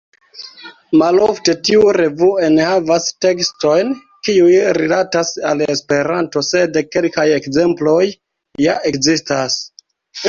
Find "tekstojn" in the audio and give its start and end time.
3.25-3.93